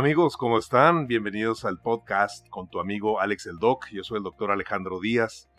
[0.00, 1.08] Amigos, ¿cómo están?
[1.08, 3.86] Bienvenidos al podcast con tu amigo Alex el Doc.
[3.92, 5.50] Yo soy el doctor Alejandro Díaz.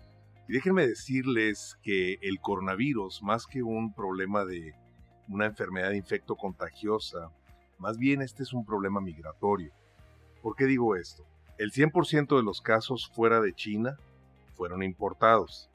[0.48, 4.74] Y déjenme decirles que el coronavirus, más que un problema de
[5.28, 7.30] una enfermedad infecto contagiosa,
[7.78, 9.72] más bien este es un problema migratorio.
[10.42, 11.24] ¿Por qué digo esto?
[11.60, 13.96] El 100% de los casos fuera de China
[14.56, 15.70] fueron importados.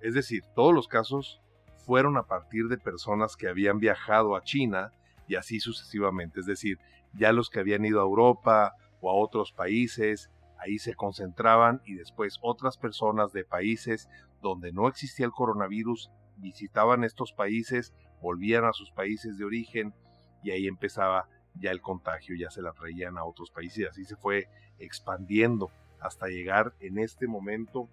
[0.00, 1.40] Es decir, todos los casos
[1.86, 4.90] fueron a partir de personas que habían viajado a China
[5.28, 6.40] y así sucesivamente.
[6.40, 6.80] Es decir,
[7.12, 11.94] ya los que habían ido a Europa o a otros países, ahí se concentraban y
[11.94, 14.08] después otras personas de países
[14.42, 16.10] donde no existía el coronavirus
[16.40, 19.94] visitaban estos países, volvían a sus países de origen
[20.42, 24.04] y ahí empezaba ya el contagio, ya se la traían a otros países y así
[24.04, 27.88] se fue expandiendo hasta llegar en este momento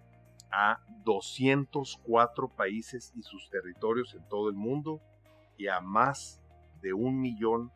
[0.50, 5.00] a 204 países y sus territorios en todo el mundo
[5.58, 6.40] y a más
[6.80, 7.70] de un millón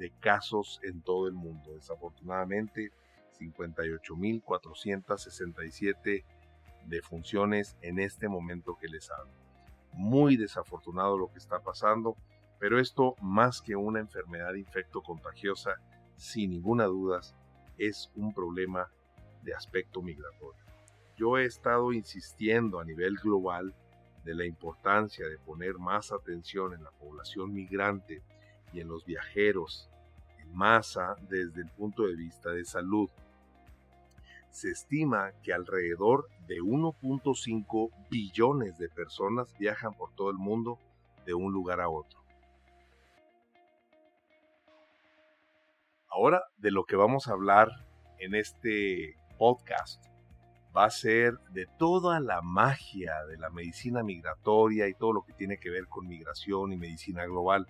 [0.00, 1.74] de casos en todo el mundo.
[1.74, 2.90] Desafortunadamente,
[3.38, 6.24] 58.467
[6.86, 9.34] defunciones en este momento que les hablo.
[9.92, 12.16] Muy desafortunado lo que está pasando,
[12.58, 15.74] pero esto más que una enfermedad infecto contagiosa,
[16.16, 17.20] sin ninguna duda,
[17.76, 18.90] es un problema
[19.42, 20.64] de aspecto migratorio.
[21.18, 23.74] Yo he estado insistiendo a nivel global
[24.24, 28.22] de la importancia de poner más atención en la población migrante
[28.72, 29.89] y en los viajeros
[30.52, 33.08] masa desde el punto de vista de salud.
[34.50, 40.78] Se estima que alrededor de 1.5 billones de personas viajan por todo el mundo
[41.24, 42.20] de un lugar a otro.
[46.08, 47.68] Ahora de lo que vamos a hablar
[48.18, 50.04] en este podcast
[50.76, 55.32] va a ser de toda la magia de la medicina migratoria y todo lo que
[55.32, 57.66] tiene que ver con migración y medicina global.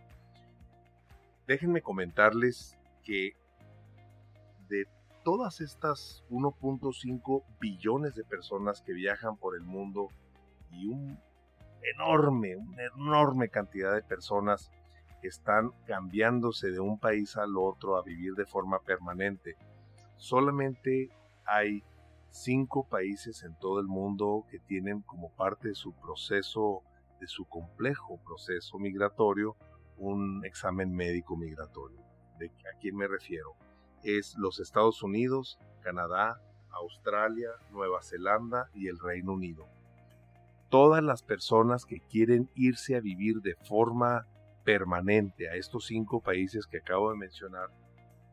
[1.51, 3.33] Déjenme comentarles que
[4.69, 4.87] de
[5.25, 10.07] todas estas 1.5 billones de personas que viajan por el mundo
[10.71, 11.19] y un
[11.83, 14.71] enorme, una enorme cantidad de personas
[15.21, 19.57] que están cambiándose de un país al otro a vivir de forma permanente,
[20.19, 21.11] solamente
[21.45, 21.83] hay
[22.31, 26.85] cinco países en todo el mundo que tienen como parte de su proceso,
[27.19, 29.57] de su complejo proceso migratorio,
[30.01, 32.01] un examen médico migratorio.
[32.39, 33.55] ¿De a quién me refiero?
[34.03, 36.41] Es los Estados Unidos, Canadá,
[36.71, 39.69] Australia, Nueva Zelanda y el Reino Unido.
[40.71, 44.27] Todas las personas que quieren irse a vivir de forma
[44.65, 47.69] permanente a estos cinco países que acabo de mencionar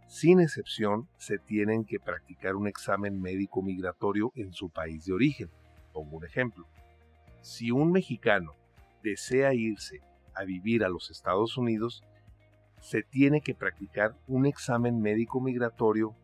[0.08, 5.50] sin excepción, se tienen que practicar un examen médico migratorio en su país de origen.
[5.92, 6.66] Pongo un ejemplo.
[7.42, 8.54] Si un mexicano
[9.04, 10.00] desea irse
[10.38, 12.04] a vivir a los Estados Unidos,
[12.80, 16.16] se tiene que practicar un examen médico migratorio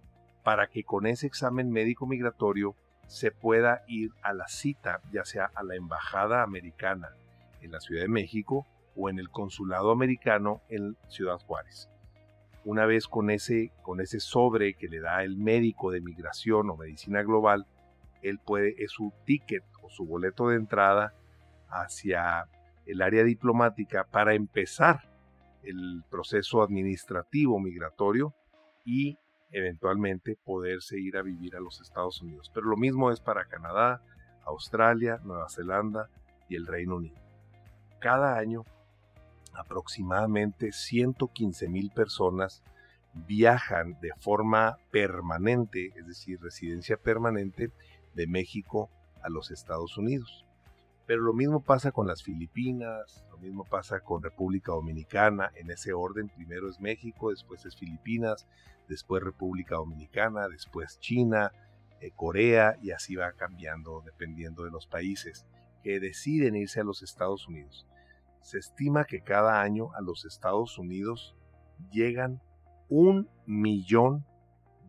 [0.44, 2.76] para que con ese examen médico migratorio
[3.08, 7.10] se pueda ir a la cita, ya sea a la Embajada Americana
[7.62, 8.66] en la Ciudad de México
[8.96, 11.90] o en el Consulado Americano en Ciudad Juárez.
[12.66, 16.78] Una vez con ese, con ese sobre que le da el médico de migración o
[16.78, 17.66] medicina global,
[18.22, 21.14] él puede, es su ticket o su boleto de entrada
[21.70, 22.48] hacia
[22.86, 25.10] el área diplomática para empezar
[25.64, 28.34] el proceso administrativo migratorio
[28.86, 29.18] y
[29.52, 32.52] eventualmente poderse ir a vivir a los Estados Unidos.
[32.54, 34.02] Pero lo mismo es para Canadá,
[34.46, 36.10] Australia, Nueva Zelanda
[36.50, 37.22] y el Reino Unido.
[38.00, 38.66] Cada año
[39.54, 42.64] aproximadamente 115 mil personas
[43.14, 47.72] viajan de forma permanente, es decir, residencia permanente,
[48.16, 48.90] de México
[49.22, 50.46] a los Estados Unidos.
[51.06, 55.94] Pero lo mismo pasa con las Filipinas, lo mismo pasa con República Dominicana, en ese
[55.94, 58.48] orden, primero es México, después es Filipinas,
[58.88, 61.52] después República Dominicana, después China,
[62.00, 65.46] eh, Corea, y así va cambiando dependiendo de los países
[65.84, 67.86] que deciden irse a los Estados Unidos.
[68.42, 71.36] Se estima que cada año a los Estados Unidos
[71.92, 72.42] llegan
[72.90, 74.26] un millón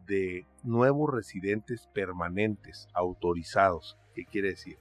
[0.06, 3.96] de nuevos residentes permanentes autorizados.
[4.14, 4.78] ¿Qué quiere decir?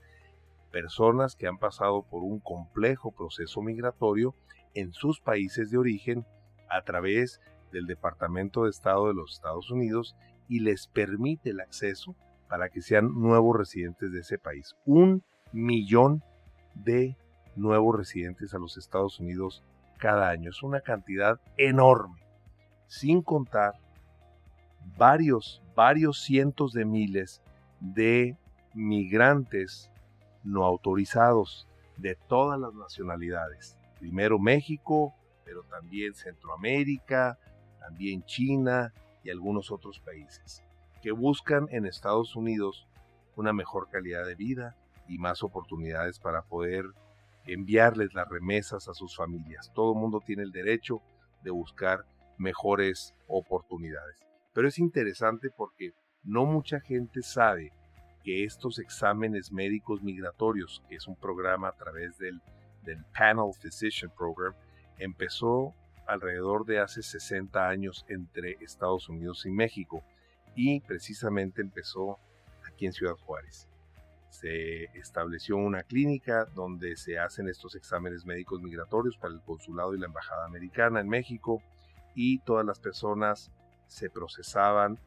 [0.74, 4.34] Personas que han pasado por un complejo proceso migratorio
[4.74, 6.26] en sus países de origen
[6.68, 7.40] a través
[7.72, 10.16] del Departamento de Estado de los Estados Unidos
[10.50, 12.16] y les permite el acceso
[12.50, 14.76] para que sean nuevos residentes de ese país.
[14.84, 16.24] Un millón
[16.74, 17.18] de
[17.56, 19.64] nuevos residentes a los Estados Unidos
[20.00, 20.50] cada año.
[20.50, 22.20] Es una cantidad enorme,
[22.88, 23.74] sin contar
[24.98, 27.44] varios, varios cientos de miles
[27.80, 28.36] de
[28.74, 29.92] migrantes
[30.44, 31.68] no autorizados
[31.98, 33.78] de todas las nacionalidades.
[34.00, 35.14] Primero México,
[35.46, 37.38] pero también Centroamérica,
[37.80, 38.94] también China,
[39.24, 40.64] y algunos otros países,
[41.02, 42.88] que buscan en Estados Unidos
[43.36, 44.76] una mejor calidad de vida
[45.08, 46.86] y más oportunidades para poder
[47.46, 49.72] enviarles las remesas a sus familias.
[49.74, 51.02] Todo el mundo tiene el derecho
[51.42, 52.06] de buscar
[52.38, 54.18] mejores oportunidades.
[54.54, 55.94] Pero es interesante porque
[56.24, 57.72] no mucha gente sabe
[58.24, 62.42] que estos exámenes médicos migratorios, que es un programa a través del,
[63.18, 64.54] Panel Physician Program,
[64.98, 65.74] empezó
[66.06, 70.04] alrededor de hace 60 años entre Estados Unidos y México
[70.54, 72.20] y precisamente empezó
[72.68, 73.70] aquí en Ciudad Juárez.
[74.30, 80.00] Se estableció una clínica donde se hacen estos exámenes médicos migratorios para el consulado y
[80.00, 81.62] la embajada americana en México
[82.16, 83.50] y todas las personas
[83.88, 85.00] se procesaban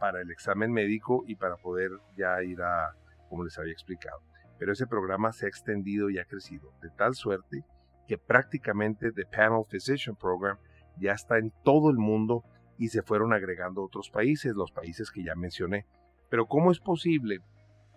[0.00, 2.96] para el examen médico y para poder ya ir a,
[3.28, 4.20] como les había explicado.
[4.58, 7.64] Pero ese programa se ha extendido y ha crecido de tal suerte
[8.08, 10.58] que prácticamente The Panel Physician Program
[10.98, 12.42] ya está en todo el mundo
[12.78, 15.86] y se fueron agregando otros países, los países que ya mencioné.
[16.30, 17.40] Pero ¿cómo es posible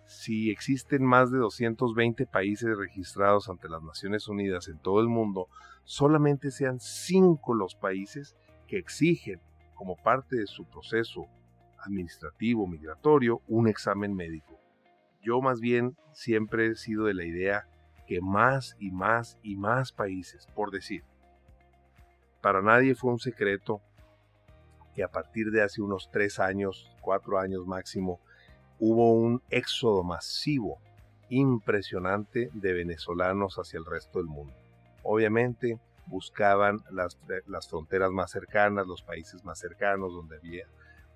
[0.06, 5.48] si existen más de 220 países registrados ante las Naciones Unidas en todo el mundo,
[5.84, 8.36] solamente sean cinco los países
[8.66, 9.40] que exigen
[9.74, 11.26] como parte de su proceso
[11.84, 14.58] administrativo migratorio un examen médico?
[15.22, 17.66] Yo más bien siempre he sido de la idea
[18.06, 21.02] que más y más y más países, por decir,
[22.42, 23.80] para nadie fue un secreto
[24.94, 28.20] que a partir de hace unos tres años, cuatro años máximo,
[28.78, 30.78] hubo un éxodo masivo,
[31.30, 34.54] impresionante de venezolanos hacia el resto del mundo.
[35.02, 40.66] Obviamente buscaban las, las fronteras más cercanas, los países más cercanos donde había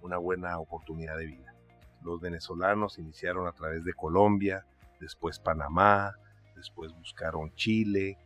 [0.02, 1.54] una buena oportunidad de vida.
[2.02, 4.64] Los venezolanos iniciaron a través de Colombia,
[5.00, 6.14] después Panamá,
[6.54, 8.18] después buscaron Chile,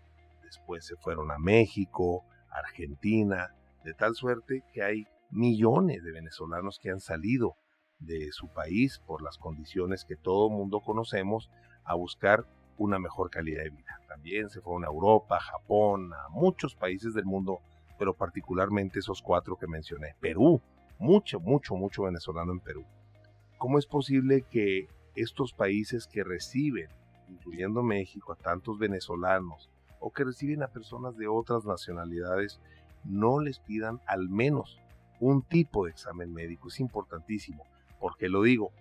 [0.43, 3.55] después se fueron a México, Argentina,
[3.85, 7.57] de tal suerte que hay millones de venezolanos que han salido
[7.99, 11.51] de su país por las condiciones que todo mundo conocemos
[11.85, 12.47] a buscar
[12.77, 14.01] una mejor calidad de vida.
[14.09, 17.61] También se fueron a Europa, Japón, a muchos países del mundo,
[17.99, 20.15] pero particularmente esos cuatro que mencioné.
[20.21, 20.61] Perú,
[20.99, 22.85] mucho, mucho, mucho venezolano en Perú.
[23.59, 26.89] ¿Cómo es posible que estos países que reciben
[27.33, 32.61] incluyendo México, a tantos venezolanos o que reciben a personas de otras nacionalidades,
[33.05, 34.79] no les pidan al menos
[35.21, 36.69] un tipo de examen médico.
[36.69, 37.65] Es importantísimo,
[38.01, 38.73] porque lo digo,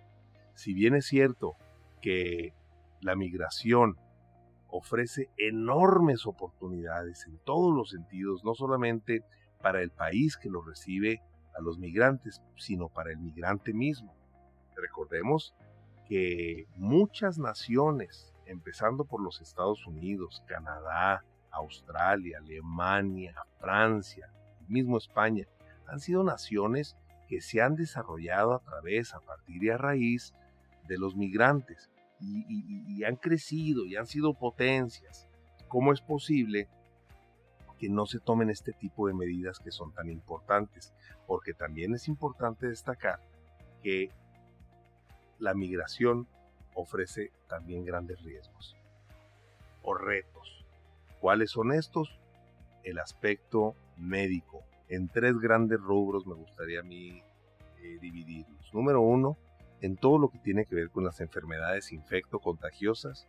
[0.54, 1.54] si bien es cierto
[2.00, 2.54] que
[3.00, 3.96] la migración
[4.68, 9.22] ofrece enormes oportunidades en todos los sentidos, no solamente
[9.60, 11.20] para el país que lo recibe
[11.56, 14.14] a los migrantes, sino para el migrante mismo.
[14.76, 15.54] Recordemos
[16.08, 24.30] que muchas naciones empezando por los Estados Unidos, Canadá, Australia, Alemania, Francia,
[24.68, 25.46] mismo España,
[25.86, 26.96] han sido naciones
[27.28, 30.34] que se han desarrollado a través, a partir y a raíz
[30.88, 31.90] de los migrantes
[32.20, 35.28] y, han crecido y han sido potencias.
[35.68, 36.68] ¿Cómo es posible
[37.82, 40.94] que no se tomen este tipo de medidas que son tan importantes?
[41.26, 43.18] Porque también es importante destacar
[43.82, 44.08] que
[45.40, 46.28] la migración
[46.74, 48.76] ofrece también grandes riesgos
[49.82, 50.64] o retos.
[51.18, 52.20] ¿Cuáles son estos?
[52.84, 54.62] El aspecto médico.
[54.88, 57.20] En tres grandes rubros me gustaría a mí
[57.82, 58.72] eh, dividirlos.
[58.72, 59.36] Número uno,
[59.80, 63.26] en todo lo que tiene que ver con las enfermedades infecto-contagiosas,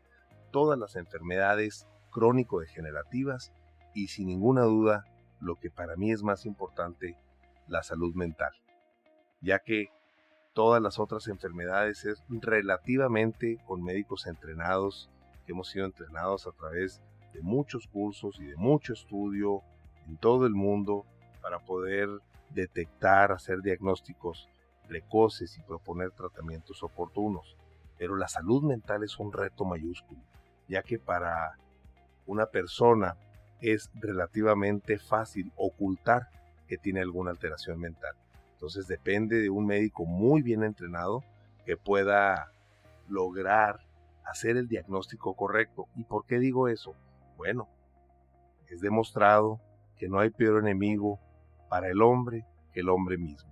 [0.51, 3.51] todas las enfermedades crónico-degenerativas
[3.93, 5.05] y sin ninguna duda,
[5.39, 7.17] lo que para mí es más importante,
[7.67, 8.51] la salud mental,
[9.41, 9.88] ya que
[10.53, 15.09] todas las otras enfermedades es relativamente con médicos entrenados,
[15.45, 17.01] que hemos sido entrenados a través
[17.33, 19.62] de muchos cursos y de mucho estudio
[20.07, 21.05] en todo el mundo
[21.41, 22.09] para poder
[22.51, 24.47] detectar, hacer diagnósticos
[24.88, 27.57] precoces y proponer tratamientos oportunos.
[27.97, 30.21] Pero la salud mental es un reto mayúsculo,
[30.67, 31.57] ya que para
[32.25, 33.17] una persona
[33.63, 36.27] es relativamente fácil ocultar
[36.67, 38.13] que tiene alguna alteración mental.
[38.51, 41.24] Entonces depende de un médico muy bien entrenado
[41.65, 42.51] que pueda
[43.08, 43.79] lograr
[44.25, 45.88] hacer el diagnóstico correcto.
[45.96, 46.93] ¿Y por qué digo eso?
[47.38, 47.70] Bueno,
[48.70, 49.62] es demostrado
[49.98, 51.20] que no hay peor enemigo
[51.70, 53.51] para el hombre que el hombre mismo.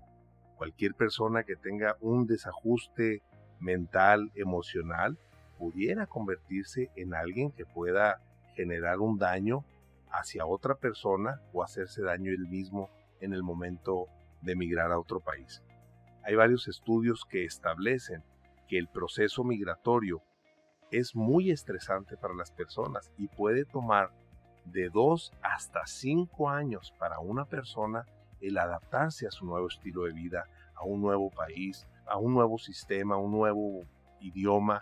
[0.57, 3.21] Cualquier persona que tenga un desajuste
[3.61, 5.17] mental, emocional,
[5.57, 8.19] pudiera convertirse en alguien que pueda
[8.55, 9.63] generar un daño
[10.11, 12.89] hacia otra persona o hacerse daño él mismo
[13.19, 14.07] en el momento
[14.41, 15.63] de emigrar a otro país.
[16.23, 18.23] Hay varios estudios que establecen
[18.67, 20.21] que el proceso migratorio
[20.91, 24.11] es muy estresante para las personas y puede tomar
[24.65, 28.05] de dos hasta cinco años para una persona
[28.41, 32.57] el adaptarse a su nuevo estilo de vida, a un nuevo país, a un nuevo
[32.57, 33.83] sistema, a un nuevo
[34.19, 34.81] idioma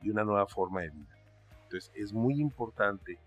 [0.00, 1.16] y una nueva forma de vida.
[1.64, 3.18] Entonces es muy importante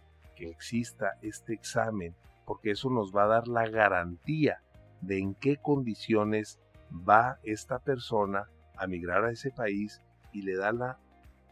[0.43, 2.13] que exista este examen
[2.45, 4.61] porque eso nos va a dar la garantía
[4.99, 6.59] de en qué condiciones
[6.91, 10.01] va esta persona a migrar a ese país
[10.33, 10.99] y le da la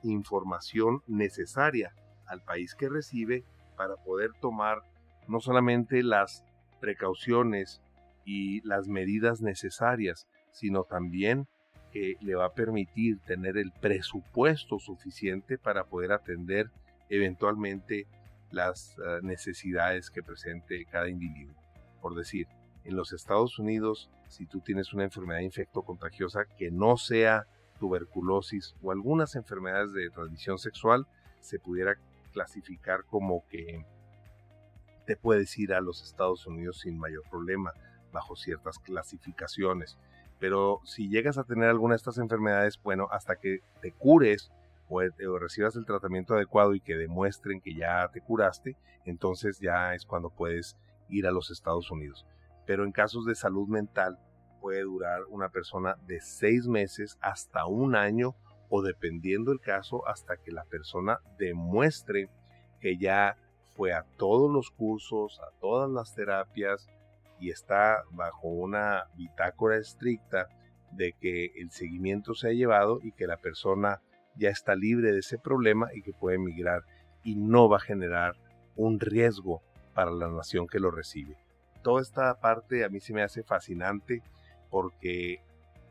[0.03, 1.93] información necesaria
[2.25, 3.45] al país que recibe
[3.77, 4.79] para poder tomar
[5.27, 6.43] no solamente las
[6.81, 7.81] precauciones
[8.25, 11.48] y las medidas necesarias, sino también
[11.93, 16.69] que le va a permitir tener el presupuesto suficiente para poder atender
[17.10, 18.07] eventualmente
[18.51, 21.55] las eh, necesidades que presente cada individuo.
[22.01, 22.48] Por decir,
[22.84, 27.48] en los Estados Unidos, si tú tienes una enfermedad infectocontagiosa que no sea
[27.79, 31.08] tuberculosis o algunas enfermedades de transmisión sexual,
[31.39, 31.96] se pudiera
[32.31, 33.86] clasificar como que
[35.05, 37.74] te puedes ir a los Estados Unidos sin mayor problema
[38.12, 39.98] bajo ciertas clasificaciones.
[40.39, 44.51] Pero si llegas a tener alguna de estas enfermedades, bueno, hasta que te cures
[44.91, 50.05] o, recibas el tratamiento adecuado y que demuestren que ya te curaste, entonces ya es
[50.05, 50.77] cuando puedes
[51.10, 52.25] ir a los Estados Unidos.
[52.65, 54.19] Pero en casos de salud mental
[54.60, 58.36] puede durar una persona de seis meses hasta un año
[58.69, 62.29] o dependiendo el caso hasta que la persona demuestre
[62.79, 63.38] que ya
[63.75, 66.88] fue a todos los cursos, a todas las terapias
[67.39, 70.48] y está bajo una bitácora estricta
[70.91, 74.01] de que el seguimiento se ha llevado y que la persona
[74.35, 76.83] ya está libre de ese problema y que puede emigrar
[77.23, 78.35] y no va a generar
[78.75, 79.61] un riesgo
[79.93, 81.38] para la nación que lo recibe.
[81.83, 84.21] Toda esta parte a mí se me hace fascinante
[84.69, 85.39] porque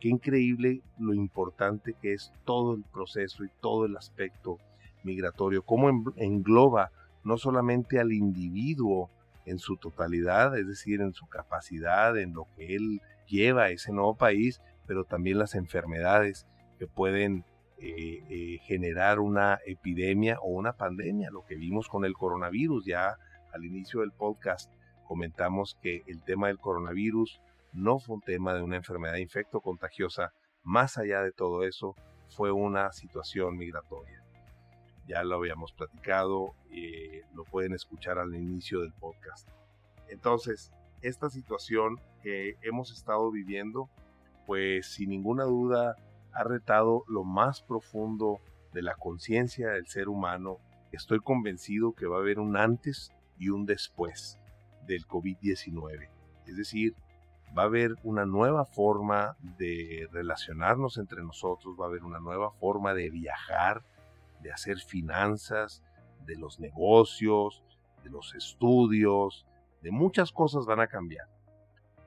[0.00, 4.58] qué increíble lo importante que es todo el proceso y todo el aspecto
[5.02, 6.90] migratorio, cómo engloba
[7.24, 9.10] no solamente al individuo
[9.46, 13.92] en su totalidad, es decir, en su capacidad, en lo que él lleva a ese
[13.92, 16.46] nuevo país, pero también las enfermedades
[16.78, 17.44] que pueden
[17.78, 18.09] eh,
[18.66, 22.84] generar una epidemia o una pandemia, lo que vimos con el coronavirus.
[22.84, 23.16] Ya
[23.52, 24.72] al inicio del podcast
[25.04, 27.40] comentamos que el tema del coronavirus
[27.72, 31.94] no fue un tema de una enfermedad infecto contagiosa, más allá de todo eso,
[32.28, 34.20] fue una situación migratoria
[35.10, 39.48] ya lo habíamos platicado, eh, lo pueden escuchar al inicio del podcast.
[40.08, 40.70] Entonces,
[41.02, 43.90] esta situación que hemos estado viviendo,
[44.46, 45.96] pues sin ninguna duda
[46.32, 48.38] ha retado lo más profundo
[48.72, 50.58] de la conciencia del ser humano.
[50.92, 54.38] Estoy convencido que va a haber un antes y un después
[54.86, 56.08] del COVID-19.
[56.46, 56.94] Es decir,
[57.56, 62.50] va a haber una nueva forma de relacionarnos entre nosotros, va a haber una nueva
[62.52, 63.82] forma de viajar,
[64.42, 65.82] de hacer finanzas,
[66.26, 67.62] de los negocios,
[68.04, 69.46] de los estudios,
[69.82, 71.26] de muchas cosas van a cambiar.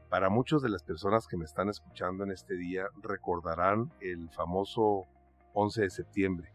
[0.09, 5.07] Para muchas de las personas que me están escuchando en este día recordarán el famoso
[5.53, 6.53] 11 de septiembre,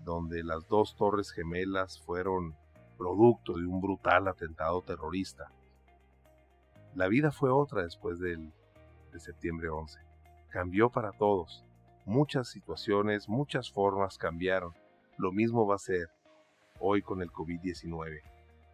[0.00, 2.56] donde las dos torres gemelas fueron
[2.96, 5.52] producto de un brutal atentado terrorista.
[6.94, 8.52] La vida fue otra después del,
[9.12, 10.00] de septiembre 11.
[10.50, 11.64] Cambió para todos.
[12.04, 14.74] Muchas situaciones, muchas formas cambiaron
[15.18, 16.08] lo mismo va a ser
[16.78, 18.22] hoy con el COVID-19,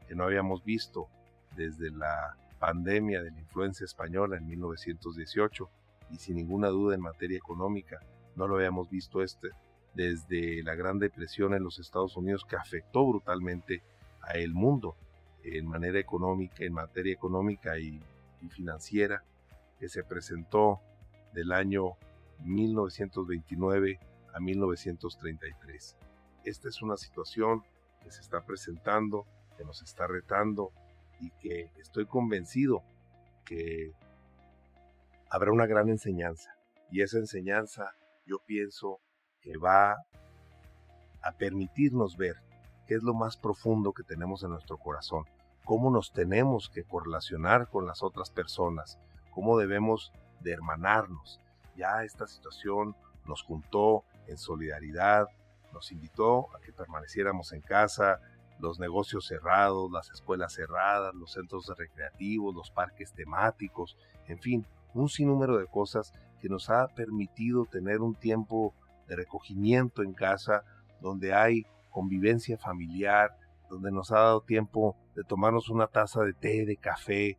[0.07, 1.09] que no habíamos visto
[1.57, 5.71] desde la pandemia de la influenza española en 1918
[6.11, 7.99] y sin ninguna duda en materia económica,
[8.37, 9.51] no lo habíamos visto este
[9.95, 13.83] desde la Gran Depresión en los Estados Unidos que afectó brutalmente
[14.21, 14.97] a el mundo
[15.43, 18.01] en manera económica, en materia económica y,
[18.41, 19.23] y financiera,
[19.79, 20.81] que se presentó
[21.33, 21.93] del año
[22.41, 24.01] 1929
[24.33, 25.97] a 1933
[26.45, 27.65] esta es una situación
[28.03, 29.27] que se está presentando,
[29.57, 30.73] que nos está retando
[31.21, 32.83] y que estoy convencido
[33.45, 33.93] que
[35.31, 36.55] habrá una gran enseñanza.
[36.91, 37.95] Y esa enseñanza
[38.27, 39.01] yo pienso
[39.41, 39.97] que va
[41.23, 42.37] a permitirnos ver
[42.87, 45.25] qué es lo más profundo que tenemos en nuestro corazón,
[45.65, 48.99] cómo nos tenemos que correlacionar con las otras personas,
[49.33, 51.41] cómo debemos de hermanarnos.
[51.77, 52.95] Ya esta situación
[53.27, 55.27] nos juntó en solidaridad,
[55.73, 58.21] nos invitó a que permaneciéramos en casa,
[58.61, 63.97] los negocios cerrados, las escuelas cerradas, los centros recreativos, los parques temáticos,
[64.29, 66.13] en fin, un sinnúmero de cosas
[66.45, 68.75] que nos ha permitido tener un tiempo
[69.09, 70.63] de recogimiento en casa,
[71.01, 73.35] donde hay convivencia familiar,
[73.71, 77.39] donde nos ha dado tiempo de tomarnos una taza de té, de café,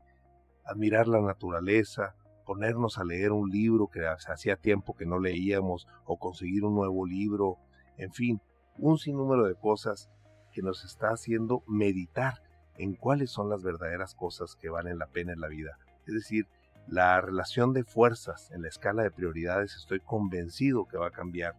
[0.64, 2.16] admirar la naturaleza,
[2.48, 7.06] ponernos a leer un libro que hacía tiempo que no leíamos o conseguir un nuevo
[7.06, 7.60] libro,
[7.98, 8.42] en fin,
[8.80, 10.10] un sinnúmero de cosas
[10.52, 12.42] que nos está haciendo meditar
[12.80, 15.78] en cuáles son las verdaderas cosas que valen la pena en la vida.
[16.08, 16.48] Es decir,
[16.88, 21.56] La relación de fuerzas en la escala de prioridades estoy convencido que va a cambiar.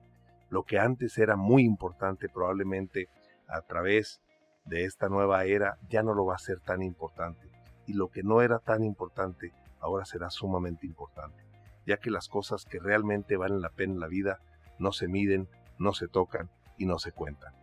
[0.50, 3.08] Lo que antes era muy importante probablemente
[3.48, 4.20] a través
[4.64, 7.50] de esta nueva era ya no lo va a ser tan importante.
[7.86, 11.44] Y lo que no era tan importante ahora será sumamente importante,
[11.86, 14.40] ya que las cosas que realmente valen la pena en la vida
[14.78, 17.54] no se miden, no se tocan y no se cuentan.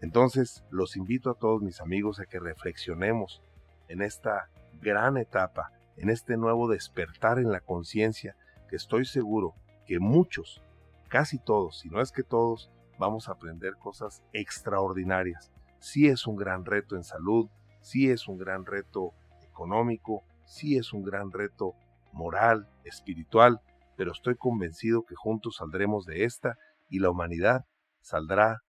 [0.00, 3.42] Entonces, los invito a todos mis amigos a que reflexionemos
[3.88, 8.36] en esta gran etapa, en este nuevo despertar en la conciencia,
[8.68, 9.54] que estoy seguro
[9.86, 10.62] que muchos,
[11.08, 15.52] casi todos, si no es que todos, vamos a aprender cosas extraordinarias.
[15.78, 17.48] Sí es un gran reto en salud,
[17.80, 19.12] sí es un gran reto
[19.42, 21.74] económico, sí es un gran reto
[22.12, 23.60] moral, espiritual,
[23.96, 26.56] pero estoy convencido que juntos saldremos de esta
[26.88, 27.64] y la humanidad
[28.00, 28.62] saldrá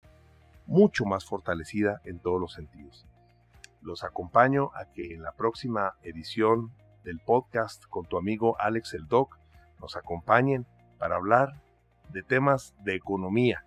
[0.65, 3.05] mucho más fortalecida en todos los sentidos.
[3.81, 6.73] Los acompaño a que en la próxima edición
[7.07, 9.39] del podcast con tu amigo Alex el Doc
[9.79, 10.67] nos acompañen
[10.99, 11.53] para hablar
[12.11, 13.63] de temas de economía,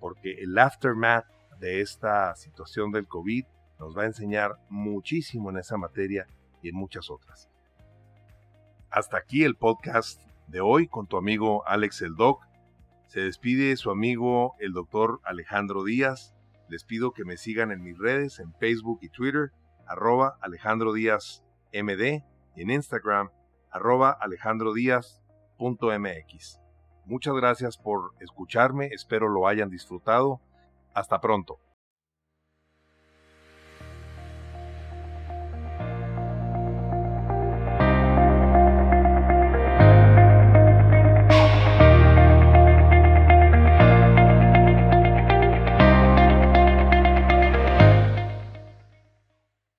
[0.00, 1.24] porque el aftermath
[1.60, 3.44] de esta situación del COVID
[3.78, 6.26] nos va a enseñar muchísimo en esa materia
[6.60, 7.48] y en muchas otras.
[8.90, 12.42] Hasta aquí el podcast de hoy con tu amigo Alex el Doc.
[13.06, 16.34] Se despide su amigo el doctor Alejandro Díaz.
[16.68, 19.52] Les pido que me sigan en mis redes, en Facebook y Twitter,
[19.86, 23.30] arroba Alejandro Díaz MD, y en Instagram,
[23.70, 26.60] arroba Alejandro Díaz.mx.
[27.04, 30.40] Muchas gracias por escucharme, espero lo hayan disfrutado.
[30.94, 31.58] Hasta pronto.